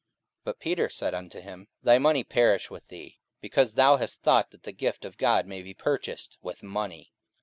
[0.45, 4.49] 44:008:020 But Peter said unto him, Thy money perish with thee, because thou hast thought
[4.49, 7.13] that the gift of God may be purchased with money.